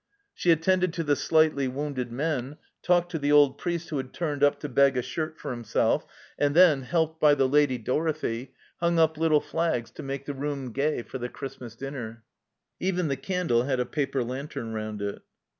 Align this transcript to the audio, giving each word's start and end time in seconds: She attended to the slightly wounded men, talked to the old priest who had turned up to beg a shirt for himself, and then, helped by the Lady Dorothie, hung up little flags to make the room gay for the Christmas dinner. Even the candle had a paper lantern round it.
She 0.33 0.49
attended 0.51 0.93
to 0.93 1.03
the 1.03 1.15
slightly 1.15 1.67
wounded 1.67 2.11
men, 2.11 2.57
talked 2.81 3.11
to 3.11 3.19
the 3.19 3.31
old 3.31 3.59
priest 3.59 3.89
who 3.91 3.97
had 3.97 4.13
turned 4.13 4.43
up 4.43 4.59
to 4.61 4.67
beg 4.67 4.97
a 4.97 5.03
shirt 5.03 5.37
for 5.37 5.51
himself, 5.51 6.07
and 6.39 6.55
then, 6.55 6.81
helped 6.81 7.21
by 7.21 7.35
the 7.35 7.47
Lady 7.47 7.77
Dorothie, 7.77 8.51
hung 8.79 8.97
up 8.97 9.15
little 9.15 9.41
flags 9.41 9.91
to 9.91 10.01
make 10.01 10.25
the 10.25 10.33
room 10.33 10.71
gay 10.71 11.03
for 11.03 11.19
the 11.19 11.29
Christmas 11.29 11.75
dinner. 11.75 12.23
Even 12.79 13.09
the 13.09 13.15
candle 13.15 13.65
had 13.65 13.79
a 13.79 13.85
paper 13.85 14.23
lantern 14.23 14.73
round 14.73 15.03
it. 15.03 15.21